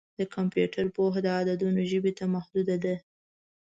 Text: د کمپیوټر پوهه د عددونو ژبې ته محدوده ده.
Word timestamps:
د 0.19 0.21
کمپیوټر 0.35 0.85
پوهه 0.95 1.19
د 1.23 1.27
عددونو 1.39 1.81
ژبې 1.91 2.11
ته 2.19 2.25
محدوده 2.35 2.75
ده. 2.83 2.95